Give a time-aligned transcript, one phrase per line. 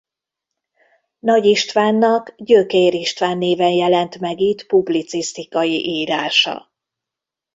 [1.19, 6.71] Nagy Istvánnak Gyökér István néven jelent meg itt publicisztikai írása.